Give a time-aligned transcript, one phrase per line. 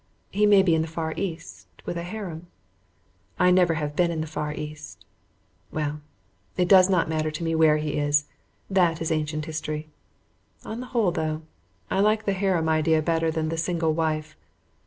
[0.31, 2.47] He may be in the Far East, with a harem.
[3.37, 5.05] I never have been in the Far East.
[5.71, 6.01] Well,
[6.57, 8.25] it does not matter to me where he is.
[8.67, 9.89] That is ancient history.
[10.65, 11.43] On the whole, though,
[11.91, 14.35] I like the harem idea better than the single wife.